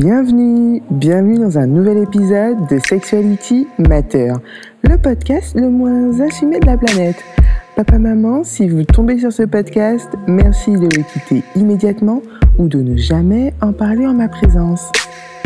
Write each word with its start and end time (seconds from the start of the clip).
Bienvenue, 0.00 0.80
bienvenue 0.90 1.38
dans 1.38 1.58
un 1.58 1.66
nouvel 1.66 1.98
épisode 1.98 2.66
de 2.70 2.78
Sexuality 2.78 3.66
Matter, 3.78 4.32
le 4.82 4.96
podcast 4.96 5.54
le 5.54 5.68
moins 5.68 6.18
assumé 6.20 6.58
de 6.58 6.64
la 6.64 6.78
planète. 6.78 7.22
Papa, 7.76 7.98
maman, 7.98 8.42
si 8.42 8.66
vous 8.66 8.84
tombez 8.84 9.18
sur 9.18 9.30
ce 9.30 9.42
podcast, 9.42 10.08
merci 10.26 10.72
de 10.72 10.84
le 10.84 11.02
quitter 11.02 11.42
immédiatement 11.54 12.22
ou 12.56 12.66
de 12.66 12.78
ne 12.78 12.96
jamais 12.96 13.52
en 13.60 13.74
parler 13.74 14.06
en 14.06 14.14
ma 14.14 14.28
présence. 14.28 14.90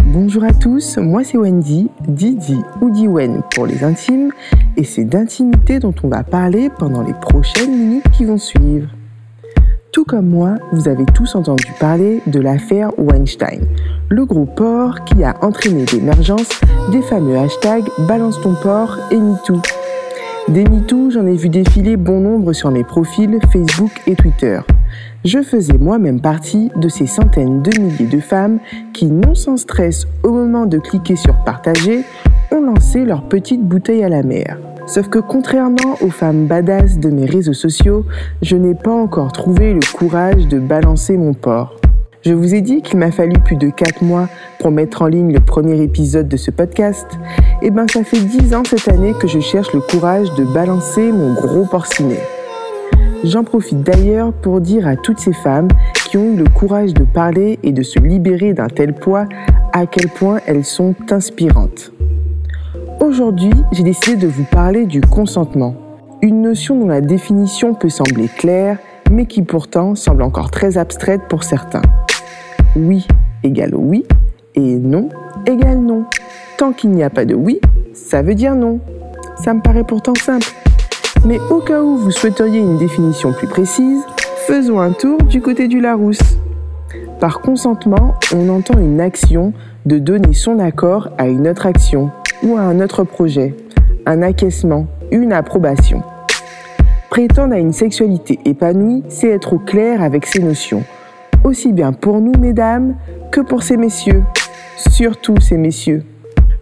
Bonjour 0.05 0.45
à 0.45 0.53
tous, 0.53 0.99
moi 0.99 1.25
c'est 1.25 1.37
Wendy, 1.37 1.91
Didi 2.07 2.61
ou 2.81 2.91
Diwen 2.91 3.43
pour 3.57 3.67
les 3.67 3.83
intimes, 3.83 4.31
et 4.77 4.85
c'est 4.85 5.05
d'intimité 5.05 5.81
dont 5.81 5.95
on 6.05 6.09
va 6.09 6.23
parler 6.23 6.71
pendant 6.79 7.03
les 7.03 7.15
prochaines 7.15 7.77
minutes 7.77 8.09
qui 8.13 8.25
vont 8.25 8.39
suivre. 8.39 8.87
Tout 9.95 10.05
comme 10.05 10.27
moi, 10.27 10.57
vous 10.73 10.89
avez 10.89 11.05
tous 11.05 11.37
entendu 11.37 11.73
parler 11.79 12.21
de 12.27 12.41
l'affaire 12.41 12.91
Weinstein, 12.99 13.61
le 14.09 14.25
gros 14.25 14.45
porc 14.45 15.05
qui 15.05 15.23
a 15.23 15.37
entraîné 15.41 15.85
l'émergence 15.87 16.49
des 16.91 17.01
fameux 17.01 17.39
hashtags 17.39 17.87
Balance 18.09 18.41
ton 18.41 18.57
porc 18.61 18.99
et 19.13 19.17
MeToo. 19.17 19.63
Des 20.49 20.65
MeToo, 20.65 21.11
j'en 21.11 21.25
ai 21.27 21.37
vu 21.37 21.49
défiler 21.49 21.97
bon 21.97 22.19
nombre 22.19 22.53
sur 22.53 22.73
mes 22.73 22.83
profils 22.83 23.39
Facebook 23.53 23.93
et 24.09 24.17
Twitter. 24.17 24.59
Je 25.25 25.41
faisais 25.43 25.79
moi-même 25.79 26.21
partie 26.21 26.73
de 26.75 26.89
ces 26.89 27.07
centaines 27.07 27.63
de 27.63 27.81
milliers 27.81 28.11
de 28.11 28.19
femmes 28.19 28.59
qui, 28.93 29.07
non 29.07 29.37
sans 29.37 29.57
stress 29.57 30.09
au 30.25 30.33
moment 30.33 30.67
de 30.67 30.79
cliquer 30.79 31.15
sur 31.15 31.37
partager, 31.45 32.03
ont 32.51 32.63
lancé 32.63 33.05
leur 33.05 33.29
petite 33.29 33.63
bouteille 33.63 34.03
à 34.03 34.09
la 34.09 34.25
mer. 34.25 34.59
Sauf 34.87 35.09
que 35.09 35.19
contrairement 35.19 35.97
aux 36.03 36.11
femmes 36.11 36.47
badass 36.47 36.99
de 36.99 37.09
mes 37.09 37.25
réseaux 37.25 37.55
sociaux, 37.55 38.05
je 38.43 38.57
n'ai 38.57 38.75
pas 38.75 38.93
encore 38.93 39.33
trouvé 39.33 39.73
le 39.73 39.81
courage 39.97 40.47
de 40.47 40.59
balancer 40.59 41.17
mon 41.17 41.33
porc. 41.33 41.77
Je 42.23 42.35
vous 42.35 42.55
ai 42.55 42.61
dit 42.61 42.83
qu'il 42.83 42.99
m'a 42.99 43.11
fallu 43.11 43.39
plus 43.39 43.57
de 43.57 43.71
4 43.71 44.03
mois 44.05 44.29
pour 44.59 44.71
mettre 44.71 45.03
en 45.03 45.07
ligne 45.07 45.33
le 45.33 45.41
premier 45.41 45.81
épisode 45.83 46.29
de 46.29 46.37
ce 46.37 46.51
podcast. 46.51 47.07
Eh 47.63 47.71
ben 47.71 47.87
ça 47.89 48.05
fait 48.05 48.21
10 48.21 48.55
ans 48.55 48.63
cette 48.65 48.89
année 48.89 49.15
que 49.19 49.27
je 49.27 49.41
cherche 49.41 49.73
le 49.73 49.81
courage 49.81 50.33
de 50.35 50.45
balancer 50.45 51.13
mon 51.13 51.33
gros 51.33 51.65
porcinet. 51.65 52.21
J'en 53.25 53.43
profite 53.43 53.83
d'ailleurs 53.83 54.35
pour 54.35 54.61
dire 54.61 54.87
à 54.87 54.97
toutes 54.97 55.19
ces 55.19 55.33
femmes 55.33 55.69
qui 56.11 56.19
ont 56.19 56.35
eu 56.35 56.37
le 56.37 56.45
courage 56.45 56.93
de 56.93 57.05
parler 57.05 57.59
et 57.63 57.73
de 57.73 57.83
se 57.83 57.99
libérer 57.99 58.53
d'un 58.53 58.69
tel 58.69 58.93
poids 58.93 59.27
à 59.73 59.87
quel 59.87 60.11
point 60.11 60.41
elles 60.47 60.65
sont 60.65 60.95
inspirantes. 61.11 61.94
Aujourd'hui, 63.01 63.53
j'ai 63.73 63.83
décidé 63.83 64.17
de 64.17 64.29
vous 64.29 64.45
parler 64.45 64.87
du 64.87 65.01
consentement, 65.01 65.75
une 66.23 66.43
notion 66.43 66.79
dont 66.79 66.89
la 66.89 67.01
définition 67.01 67.75
peut 67.75 67.89
sembler 67.89 68.29
claire, 68.29 68.79
mais 69.11 69.27
qui 69.27 69.43
pourtant 69.43 69.95
semble 69.95 70.23
encore 70.23 70.51
très 70.51 70.79
abstraite 70.79 71.23
pour 71.29 71.45
certains. 71.45 71.83
Oui 72.77 73.07
égale 73.43 73.75
oui, 73.75 74.05
et 74.55 74.77
non 74.77 75.09
égale 75.47 75.81
non. 75.81 76.05
Tant 76.57 76.73
qu'il 76.73 76.91
n'y 76.91 77.03
a 77.03 77.11
pas 77.11 77.25
de 77.25 77.35
oui, 77.35 77.61
ça 77.93 78.23
veut 78.23 78.35
dire 78.35 78.55
non. 78.55 78.81
Ça 79.37 79.53
me 79.53 79.61
paraît 79.61 79.85
pourtant 79.85 80.15
simple. 80.15 80.49
Mais 81.27 81.39
au 81.51 81.61
cas 81.61 81.83
où 81.83 81.97
vous 81.97 82.11
souhaiteriez 82.11 82.61
une 82.61 82.79
définition 82.79 83.33
plus 83.33 83.49
précise, 83.49 84.03
faisons 84.47 84.81
un 84.81 84.93
tour 84.93 85.19
du 85.19 85.41
côté 85.41 85.69
du 85.69 85.81
Larousse. 85.81 86.39
Par 87.21 87.41
consentement, 87.41 88.15
on 88.35 88.49
entend 88.49 88.79
une 88.79 89.01
action 89.01 89.53
de 89.85 89.99
donner 89.99 90.33
son 90.33 90.59
accord 90.59 91.11
à 91.19 91.27
une 91.27 91.49
autre 91.49 91.67
action 91.67 92.11
ou 92.45 92.57
à 92.57 92.61
un 92.61 92.81
autre 92.81 93.05
projet, 93.05 93.55
un 94.07 94.23
acquiescement, 94.23 94.87
une 95.11 95.33
approbation. 95.33 96.03
Prétendre 97.11 97.55
à 97.55 97.59
une 97.59 97.73
sexualité 97.73 98.39
épanouie, 98.45 99.03
c'est 99.09 99.31
être 99.31 99.55
au 99.55 99.59
clair 99.59 100.03
avec 100.03 100.27
ces 100.27 100.43
notions, 100.43 100.83
aussi 101.45 101.73
bien 101.73 101.93
pour 101.93 102.21
nous, 102.21 102.39
mesdames, 102.39 102.97
que 103.31 103.41
pour 103.41 103.63
ces 103.63 103.77
messieurs, 103.77 104.23
surtout 104.77 105.41
ces 105.41 105.57
messieurs. 105.57 106.03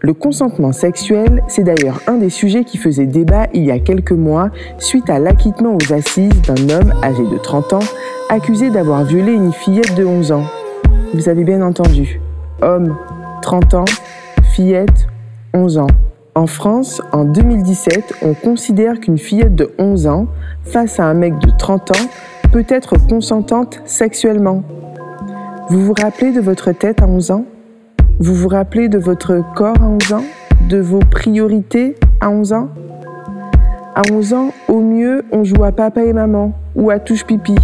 Le 0.00 0.14
consentement 0.14 0.72
sexuel, 0.72 1.42
c'est 1.46 1.62
d'ailleurs 1.62 2.00
un 2.08 2.14
des 2.14 2.28
sujets 2.28 2.64
qui 2.64 2.76
faisait 2.76 3.06
débat 3.06 3.46
il 3.54 3.64
y 3.64 3.70
a 3.70 3.78
quelques 3.78 4.12
mois 4.12 4.50
suite 4.78 5.08
à 5.08 5.20
l'acquittement 5.20 5.76
aux 5.76 5.92
assises 5.92 6.42
d'un 6.42 6.74
homme 6.74 6.92
âgé 7.04 7.22
de 7.22 7.38
30 7.38 7.74
ans 7.74 7.84
accusé 8.28 8.70
d'avoir 8.70 9.04
violé 9.04 9.32
une 9.32 9.52
fillette 9.52 9.94
de 9.94 10.04
11 10.04 10.32
ans. 10.32 10.44
Vous 11.14 11.28
avez 11.28 11.44
bien 11.44 11.62
entendu. 11.62 12.20
Homme, 12.62 12.96
30 13.42 13.74
ans, 13.74 13.84
fillette, 14.42 15.06
11 15.54 15.78
ans. 15.78 15.86
En 16.34 16.46
France, 16.46 17.02
en 17.12 17.24
2017, 17.24 18.14
on 18.22 18.32
considère 18.32 19.00
qu'une 19.00 19.18
fillette 19.18 19.54
de 19.54 19.70
11 19.78 20.06
ans, 20.06 20.26
face 20.64 20.98
à 20.98 21.04
un 21.04 21.14
mec 21.14 21.38
de 21.38 21.50
30 21.50 21.90
ans, 21.90 22.08
peut 22.52 22.64
être 22.68 22.96
consentante 23.08 23.82
sexuellement. 23.84 24.62
Vous 25.68 25.84
vous 25.84 25.92
rappelez 25.92 26.32
de 26.32 26.40
votre 26.40 26.72
tête 26.72 27.02
à 27.02 27.06
11 27.06 27.30
ans? 27.32 27.44
Vous 28.18 28.34
vous 28.34 28.48
rappelez 28.48 28.88
de 28.88 28.98
votre 28.98 29.42
corps 29.54 29.76
à 29.80 29.86
11 29.86 30.12
ans? 30.14 30.24
De 30.68 30.78
vos 30.78 31.00
priorités 31.00 31.96
à 32.20 32.30
11 32.30 32.52
ans? 32.54 32.68
À 33.94 34.02
11 34.10 34.32
ans, 34.32 34.50
au 34.68 34.80
mieux, 34.80 35.22
on 35.32 35.44
joue 35.44 35.64
à 35.64 35.72
papa 35.72 36.02
et 36.02 36.14
maman 36.14 36.52
ou 36.74 36.90
à 36.90 36.98
touche 36.98 37.24
pipi. 37.24 37.56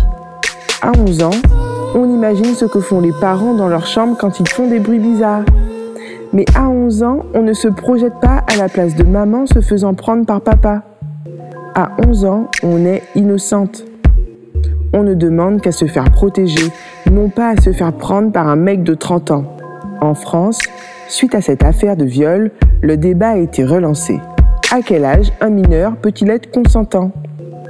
À 0.83 0.93
11 0.99 1.23
ans, 1.23 1.31
on 1.95 2.05
imagine 2.05 2.55
ce 2.55 2.67
que 2.67 2.81
font 2.81 3.01
les 3.01 3.13
parents 3.19 3.55
dans 3.55 3.69
leur 3.69 3.87
chambre 3.87 4.17
quand 4.19 4.41
ils 4.41 4.49
font 4.49 4.69
des 4.69 4.79
bruits 4.79 4.99
bizarres. 4.99 5.45
Mais 6.33 6.45
à 6.55 6.69
11 6.69 7.03
ans, 7.03 7.21
on 7.35 7.43
ne 7.43 7.53
se 7.53 7.69
projette 7.69 8.21
pas 8.21 8.45
à 8.53 8.57
la 8.57 8.69
place 8.69 8.95
de 8.95 9.05
maman 9.05 9.47
se 9.47 9.61
faisant 9.61 9.95
prendre 9.95 10.27
par 10.27 10.41
papa. 10.41 10.83
À 11.75 11.93
11 12.07 12.25
ans, 12.25 12.51
on 12.63 12.85
est 12.85 13.03
innocente. 13.15 13.85
On 14.93 15.03
ne 15.03 15.15
demande 15.15 15.61
qu'à 15.61 15.73
se 15.73 15.87
faire 15.87 16.11
protéger, 16.11 16.71
non 17.11 17.29
pas 17.29 17.51
à 17.51 17.61
se 17.61 17.73
faire 17.73 17.93
prendre 17.93 18.33
par 18.33 18.49
un 18.49 18.57
mec 18.57 18.83
de 18.83 18.95
30 18.95 19.31
ans. 19.31 19.45
En 20.01 20.15
France, 20.15 20.59
suite 21.09 21.35
à 21.35 21.41
cette 21.41 21.65
affaire 21.65 21.97
de 21.97 22.05
viol, 22.05 22.51
le 22.83 22.97
débat 22.97 23.31
a 23.31 23.37
été 23.37 23.65
relancé. 23.65 24.21
À 24.71 24.83
quel 24.83 25.05
âge 25.05 25.33
un 25.41 25.51
mineur 25.51 25.97
peut-il 25.97 26.31
être 26.31 26.51
consentant? 26.51 27.11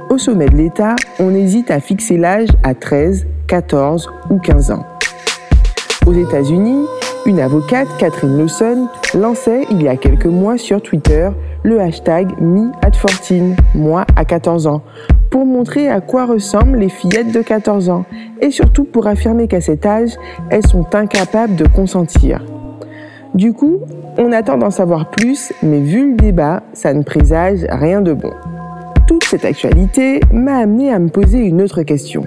Au 0.09 0.17
sommet 0.17 0.47
de 0.47 0.55
l'État, 0.55 0.95
on 1.19 1.33
hésite 1.33 1.71
à 1.71 1.79
fixer 1.79 2.17
l'âge 2.17 2.49
à 2.63 2.73
13, 2.73 3.25
14 3.47 4.09
ou 4.29 4.37
15 4.37 4.71
ans. 4.71 4.85
Aux 6.05 6.13
États-Unis, 6.13 6.85
une 7.25 7.39
avocate, 7.39 7.87
Catherine 7.97 8.37
Lawson, 8.37 8.87
lançait 9.13 9.65
il 9.69 9.81
y 9.83 9.87
a 9.87 9.95
quelques 9.95 10.25
mois 10.25 10.57
sur 10.57 10.81
Twitter 10.81 11.29
le 11.63 11.79
hashtag 11.79 12.29
MeAt14, 12.41 13.55
moi 13.75 14.05
à 14.15 14.25
14 14.25 14.67
ans, 14.67 14.81
pour 15.29 15.45
montrer 15.45 15.89
à 15.89 16.01
quoi 16.01 16.25
ressemblent 16.25 16.77
les 16.77 16.89
fillettes 16.89 17.31
de 17.31 17.41
14 17.41 17.89
ans 17.89 18.05
et 18.41 18.51
surtout 18.51 18.83
pour 18.83 19.07
affirmer 19.07 19.47
qu'à 19.47 19.61
cet 19.61 19.85
âge, 19.85 20.11
elles 20.49 20.65
sont 20.65 20.95
incapables 20.95 21.55
de 21.55 21.67
consentir. 21.67 22.43
Du 23.35 23.53
coup, 23.53 23.81
on 24.17 24.31
attend 24.31 24.57
d'en 24.57 24.71
savoir 24.71 25.09
plus, 25.09 25.53
mais 25.61 25.79
vu 25.79 26.11
le 26.11 26.15
débat, 26.15 26.63
ça 26.73 26.93
ne 26.93 27.03
présage 27.03 27.65
rien 27.69 28.01
de 28.01 28.13
bon. 28.13 28.31
Toute 29.07 29.23
cette 29.23 29.45
actualité 29.45 30.19
m'a 30.33 30.57
amené 30.57 30.91
à 30.91 30.99
me 30.99 31.09
poser 31.09 31.39
une 31.39 31.61
autre 31.61 31.83
question. 31.83 32.25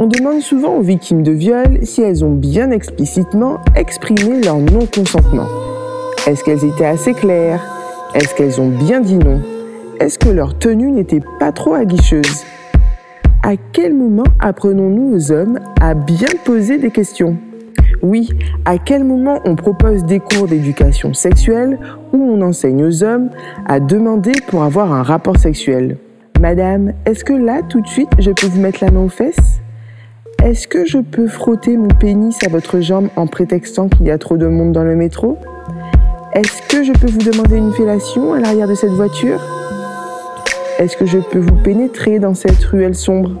On 0.00 0.06
demande 0.06 0.40
souvent 0.42 0.76
aux 0.76 0.80
victimes 0.80 1.24
de 1.24 1.32
viol 1.32 1.80
si 1.82 2.02
elles 2.02 2.24
ont 2.24 2.32
bien 2.32 2.70
explicitement 2.70 3.58
exprimé 3.74 4.40
leur 4.40 4.58
non-consentement. 4.58 5.48
Est-ce 6.28 6.44
qu'elles 6.44 6.64
étaient 6.64 6.86
assez 6.86 7.14
claires? 7.14 7.60
Est-ce 8.14 8.32
qu'elles 8.36 8.60
ont 8.60 8.68
bien 8.68 9.00
dit 9.00 9.16
non? 9.16 9.40
Est-ce 9.98 10.16
que 10.16 10.28
leur 10.28 10.56
tenue 10.56 10.92
n'était 10.92 11.22
pas 11.40 11.50
trop 11.50 11.74
aguicheuse? 11.74 12.44
À 13.42 13.54
quel 13.72 13.92
moment 13.92 14.22
apprenons-nous 14.38 15.16
aux 15.16 15.32
hommes 15.32 15.58
à 15.80 15.94
bien 15.94 16.28
poser 16.44 16.78
des 16.78 16.92
questions? 16.92 17.36
Oui, 18.00 18.28
à 18.66 18.78
quel 18.78 19.02
moment 19.02 19.40
on 19.46 19.56
propose 19.56 20.04
des 20.04 20.20
cours 20.20 20.46
d'éducation 20.46 21.12
sexuelle 21.12 21.76
où 22.12 22.18
on 22.18 22.40
enseigne 22.42 22.84
aux 22.84 23.02
hommes 23.02 23.30
à 23.66 23.80
demander 23.80 24.34
pour 24.46 24.62
avoir 24.62 24.92
un 24.92 25.02
rapport 25.02 25.38
sexuel? 25.38 25.96
Madame, 26.40 26.92
est-ce 27.04 27.24
que 27.24 27.32
là, 27.32 27.62
tout 27.68 27.80
de 27.80 27.88
suite, 27.88 28.10
je 28.20 28.30
peux 28.30 28.46
vous 28.46 28.60
mettre 28.60 28.84
la 28.84 28.92
main 28.92 29.02
aux 29.02 29.08
fesses? 29.08 29.58
Est-ce 30.44 30.68
que 30.68 30.86
je 30.86 30.98
peux 30.98 31.26
frotter 31.26 31.76
mon 31.76 31.88
pénis 31.88 32.38
à 32.46 32.48
votre 32.48 32.80
jambe 32.80 33.08
en 33.16 33.26
prétextant 33.26 33.88
qu'il 33.88 34.06
y 34.06 34.10
a 34.10 34.18
trop 34.18 34.36
de 34.36 34.46
monde 34.46 34.72
dans 34.72 34.84
le 34.84 34.94
métro? 34.94 35.36
Est-ce 36.32 36.62
que 36.68 36.84
je 36.84 36.92
peux 36.92 37.10
vous 37.10 37.18
demander 37.18 37.56
une 37.56 37.72
fellation 37.72 38.34
à 38.34 38.40
l'arrière 38.40 38.68
de 38.68 38.74
cette 38.74 38.92
voiture? 38.92 39.40
Est-ce 40.78 40.96
que 40.96 41.06
je 41.06 41.18
peux 41.18 41.40
vous 41.40 41.56
pénétrer 41.56 42.20
dans 42.20 42.34
cette 42.34 42.62
ruelle 42.64 42.94
sombre? 42.94 43.32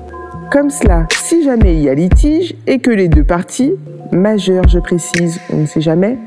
Comme 0.50 0.70
cela, 0.70 1.06
si 1.10 1.44
jamais 1.44 1.74
il 1.74 1.82
y 1.82 1.88
a 1.88 1.94
litige 1.94 2.54
et 2.66 2.80
que 2.80 2.90
les 2.90 3.08
deux 3.08 3.24
parties, 3.24 3.74
majeures 4.10 4.66
je 4.66 4.80
précise, 4.80 5.38
on 5.52 5.58
ne 5.58 5.66
sait 5.66 5.80
jamais, 5.80 6.18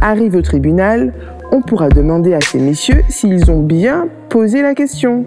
arrivent 0.00 0.36
au 0.36 0.42
tribunal, 0.42 1.12
on 1.50 1.62
pourra 1.62 1.88
demander 1.88 2.32
à 2.32 2.40
ces 2.40 2.58
messieurs 2.58 3.02
s'ils 3.08 3.50
ont 3.50 3.62
bien 3.62 4.06
posé 4.28 4.62
la 4.62 4.74
question, 4.74 5.24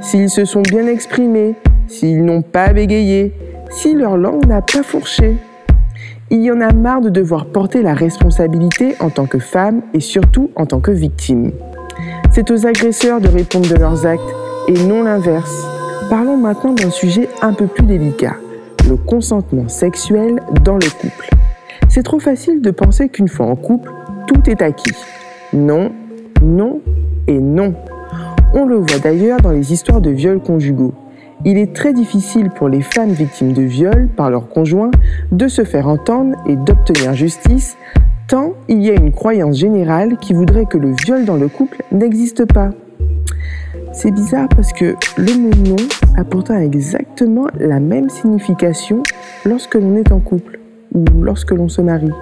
s'ils 0.00 0.30
se 0.30 0.44
sont 0.44 0.62
bien 0.62 0.86
exprimés, 0.88 1.54
s'ils 1.86 2.24
n'ont 2.24 2.42
pas 2.42 2.72
bégayé, 2.72 3.32
si 3.72 3.94
leur 3.94 4.16
langue 4.16 4.46
n'a 4.46 4.62
pas 4.62 4.82
fourché. 4.82 5.36
Il 6.30 6.42
y 6.42 6.50
en 6.50 6.60
a 6.60 6.72
marre 6.72 7.00
de 7.00 7.10
devoir 7.10 7.46
porter 7.46 7.82
la 7.82 7.94
responsabilité 7.94 8.94
en 9.00 9.10
tant 9.10 9.26
que 9.26 9.38
femme 9.38 9.82
et 9.92 10.00
surtout 10.00 10.50
en 10.56 10.66
tant 10.66 10.80
que 10.80 10.90
victime. 10.90 11.50
C'est 12.30 12.50
aux 12.50 12.66
agresseurs 12.66 13.20
de 13.20 13.28
répondre 13.28 13.68
de 13.68 13.74
leurs 13.74 14.06
actes 14.06 14.34
et 14.68 14.84
non 14.84 15.02
l'inverse. 15.02 15.66
Parlons 16.08 16.36
maintenant 16.36 16.72
d'un 16.72 16.90
sujet 16.90 17.28
un 17.42 17.52
peu 17.52 17.66
plus 17.66 17.84
délicat, 17.84 18.36
le 18.88 18.96
consentement 18.96 19.68
sexuel 19.68 20.40
dans 20.64 20.76
le 20.76 20.90
couple. 21.00 21.28
C'est 21.88 22.02
trop 22.02 22.20
facile 22.20 22.62
de 22.62 22.70
penser 22.70 23.08
qu'une 23.08 23.28
fois 23.28 23.46
en 23.46 23.56
couple, 23.56 23.90
tout 24.26 24.48
est 24.48 24.62
acquis. 24.62 24.94
Non, 25.52 25.92
non 26.42 26.80
et 27.26 27.38
non. 27.38 27.74
On 28.54 28.66
le 28.66 28.76
voit 28.76 28.98
d'ailleurs 28.98 29.40
dans 29.40 29.50
les 29.50 29.72
histoires 29.72 30.00
de 30.00 30.10
viols 30.10 30.40
conjugaux. 30.40 30.94
Il 31.44 31.58
est 31.58 31.74
très 31.74 31.92
difficile 31.92 32.50
pour 32.50 32.68
les 32.68 32.82
femmes 32.82 33.10
victimes 33.10 33.52
de 33.52 33.62
viol 33.62 34.08
par 34.16 34.30
leur 34.30 34.48
conjoint 34.48 34.92
de 35.32 35.48
se 35.48 35.64
faire 35.64 35.88
entendre 35.88 36.36
et 36.46 36.54
d'obtenir 36.54 37.14
justice, 37.14 37.76
tant 38.28 38.52
il 38.68 38.80
y 38.80 38.90
a 38.90 38.94
une 38.94 39.10
croyance 39.10 39.56
générale 39.56 40.18
qui 40.18 40.34
voudrait 40.34 40.66
que 40.66 40.78
le 40.78 40.92
viol 41.04 41.24
dans 41.24 41.36
le 41.36 41.48
couple 41.48 41.82
n'existe 41.90 42.44
pas. 42.44 42.70
C'est 43.92 44.12
bizarre 44.12 44.48
parce 44.54 44.72
que 44.72 44.94
le 45.18 45.34
mot 45.36 45.50
non 45.68 45.84
a 46.16 46.22
pourtant 46.22 46.56
exactement 46.58 47.48
la 47.58 47.80
même 47.80 48.08
signification 48.08 49.02
lorsque 49.44 49.74
l'on 49.74 49.96
est 49.96 50.12
en 50.12 50.20
couple 50.20 50.60
ou 50.94 51.04
lorsque 51.22 51.50
l'on 51.50 51.68
se 51.68 51.80
marie. 51.80 52.12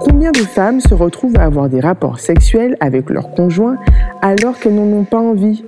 Combien 0.00 0.30
de 0.30 0.38
femmes 0.38 0.80
se 0.80 0.92
retrouvent 0.92 1.36
à 1.38 1.44
avoir 1.44 1.70
des 1.70 1.80
rapports 1.80 2.20
sexuels 2.20 2.76
avec 2.80 3.08
leur 3.08 3.30
conjoint 3.30 3.78
alors 4.20 4.58
qu'elles 4.58 4.74
n'en 4.74 4.96
ont 4.96 5.04
pas 5.04 5.18
envie, 5.18 5.64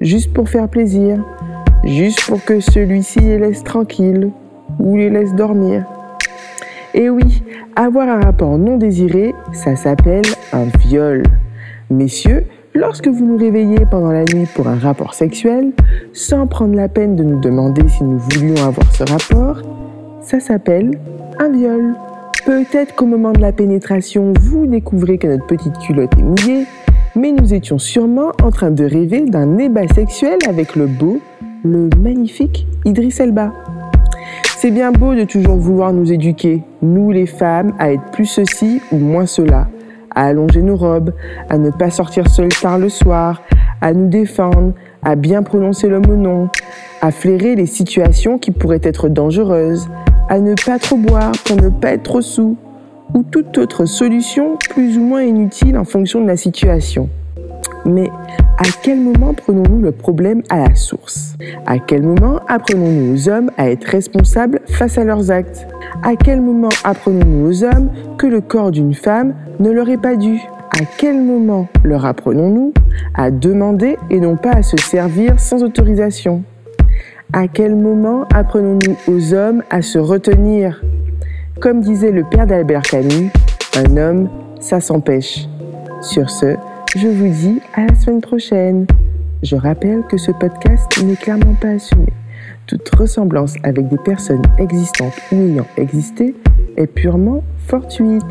juste 0.00 0.32
pour 0.32 0.48
faire 0.48 0.68
plaisir, 0.68 1.24
juste 1.86 2.24
pour 2.26 2.44
que 2.44 2.60
celui-ci 2.60 3.20
les 3.20 3.38
laisse 3.38 3.62
tranquilles 3.62 4.30
ou 4.78 4.96
les 4.96 5.10
laisse 5.10 5.34
dormir 5.34 5.84
Et 6.94 7.10
oui, 7.10 7.42
avoir 7.76 8.08
un 8.08 8.20
rapport 8.20 8.58
non 8.58 8.76
désiré, 8.76 9.34
ça 9.52 9.76
s'appelle 9.76 10.24
un 10.52 10.64
viol. 10.78 11.22
Messieurs, 11.90 12.46
Lorsque 12.76 13.06
vous 13.06 13.24
nous 13.24 13.36
réveillez 13.36 13.86
pendant 13.88 14.10
la 14.10 14.24
nuit 14.24 14.48
pour 14.52 14.66
un 14.66 14.74
rapport 14.74 15.14
sexuel, 15.14 15.70
sans 16.12 16.48
prendre 16.48 16.74
la 16.74 16.88
peine 16.88 17.14
de 17.14 17.22
nous 17.22 17.38
demander 17.38 17.88
si 17.88 18.02
nous 18.02 18.18
voulions 18.18 18.66
avoir 18.66 18.92
ce 18.92 19.04
rapport, 19.04 19.62
ça 20.20 20.40
s'appelle 20.40 20.98
un 21.38 21.50
viol. 21.50 21.94
Peut-être 22.44 22.96
qu'au 22.96 23.06
moment 23.06 23.30
de 23.30 23.40
la 23.40 23.52
pénétration, 23.52 24.32
vous 24.40 24.66
découvrez 24.66 25.18
que 25.18 25.28
notre 25.28 25.46
petite 25.46 25.78
culotte 25.78 26.18
est 26.18 26.22
mouillée, 26.24 26.66
mais 27.14 27.30
nous 27.30 27.54
étions 27.54 27.78
sûrement 27.78 28.32
en 28.42 28.50
train 28.50 28.72
de 28.72 28.84
rêver 28.84 29.20
d'un 29.20 29.56
ébat 29.58 29.86
sexuel 29.94 30.38
avec 30.48 30.74
le 30.74 30.88
beau, 30.88 31.20
le 31.64 31.88
magnifique 31.98 32.66
Idriss 32.84 33.18
Elba. 33.20 33.52
C'est 34.58 34.70
bien 34.70 34.92
beau 34.92 35.14
de 35.14 35.24
toujours 35.24 35.56
vouloir 35.56 35.92
nous 35.92 36.12
éduquer, 36.12 36.62
nous 36.82 37.10
les 37.10 37.26
femmes, 37.26 37.72
à 37.78 37.92
être 37.92 38.10
plus 38.12 38.26
ceci 38.26 38.80
ou 38.92 38.98
moins 38.98 39.26
cela 39.26 39.66
à 40.14 40.26
allonger 40.26 40.62
nos 40.62 40.76
robes, 40.76 41.12
à 41.48 41.58
ne 41.58 41.70
pas 41.70 41.90
sortir 41.90 42.28
seul 42.28 42.48
tard 42.48 42.78
le 42.78 42.88
soir, 42.88 43.42
à 43.80 43.92
nous 43.92 44.08
défendre, 44.08 44.72
à 45.02 45.16
bien 45.16 45.42
prononcer 45.42 45.88
le 45.88 46.00
mot 46.00 46.14
non, 46.14 46.48
à 47.02 47.10
flairer 47.10 47.56
les 47.56 47.66
situations 47.66 48.38
qui 48.38 48.52
pourraient 48.52 48.80
être 48.82 49.08
dangereuses, 49.08 49.88
à 50.28 50.38
ne 50.38 50.54
pas 50.54 50.78
trop 50.78 50.96
boire 50.96 51.32
pour 51.44 51.56
ne 51.56 51.68
pas 51.68 51.94
être 51.94 52.04
trop 52.04 52.20
sous, 52.20 52.56
ou 53.12 53.22
toute 53.24 53.58
autre 53.58 53.84
solution 53.86 54.56
plus 54.70 54.98
ou 54.98 55.02
moins 55.02 55.22
inutile 55.22 55.76
en 55.76 55.84
fonction 55.84 56.20
de 56.22 56.28
la 56.28 56.36
situation. 56.36 57.08
Mais 57.86 58.10
à 58.58 58.64
quel 58.82 59.00
moment 59.00 59.34
prenons-nous 59.34 59.80
le 59.80 59.92
problème 59.92 60.42
à 60.48 60.58
la 60.58 60.74
source? 60.74 61.36
À 61.66 61.78
quel 61.78 62.02
moment 62.02 62.40
apprenons-nous 62.48 63.14
aux 63.14 63.28
hommes 63.28 63.50
à 63.58 63.70
être 63.70 63.84
responsables 63.84 64.60
face 64.66 64.96
à 64.96 65.04
leurs 65.04 65.30
actes? 65.30 65.66
À 66.02 66.16
quel 66.16 66.40
moment 66.40 66.70
apprenons-nous 66.84 67.48
aux 67.48 67.64
hommes 67.64 67.90
que 68.18 68.26
le 68.26 68.40
corps 68.40 68.70
d'une 68.70 68.94
femme 68.94 69.34
ne 69.60 69.70
leur 69.70 69.88
est 69.88 70.00
pas 70.00 70.16
dû? 70.16 70.40
À 70.70 70.84
quel 70.98 71.22
moment 71.22 71.68
leur 71.84 72.04
apprenons-nous 72.04 72.72
à 73.14 73.30
demander 73.30 73.96
et 74.10 74.18
non 74.18 74.36
pas 74.36 74.52
à 74.52 74.62
se 74.62 74.76
servir 74.76 75.38
sans 75.38 75.62
autorisation? 75.62 76.42
À 77.32 77.48
quel 77.48 77.74
moment 77.74 78.24
apprenons-nous 78.34 78.96
aux 79.08 79.34
hommes 79.34 79.62
à 79.70 79.82
se 79.82 79.98
retenir? 79.98 80.82
Comme 81.60 81.80
disait 81.80 82.10
le 82.12 82.24
père 82.24 82.46
d'Albert 82.46 82.82
Camus, 82.82 83.30
un 83.76 83.96
homme, 83.96 84.28
ça 84.58 84.80
s'empêche. 84.80 85.46
Sur 86.00 86.28
ce, 86.28 86.56
je 86.96 87.08
vous 87.08 87.28
dis 87.28 87.60
à 87.74 87.86
la 87.86 87.94
semaine 87.94 88.20
prochaine. 88.20 88.86
Je 89.42 89.56
rappelle 89.56 90.02
que 90.08 90.16
ce 90.16 90.30
podcast 90.30 91.02
n'est 91.02 91.16
clairement 91.16 91.54
pas 91.54 91.70
assumé. 91.70 92.12
Toute 92.66 92.88
ressemblance 92.94 93.54
avec 93.62 93.88
des 93.88 93.98
personnes 93.98 94.42
existantes 94.58 95.14
ou 95.32 95.36
ayant 95.36 95.66
existé 95.76 96.34
est 96.76 96.86
purement 96.86 97.42
fortuite. 97.66 98.22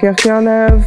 Cœur, 0.00 0.16
cœur, 0.16 0.40
love. 0.40 0.84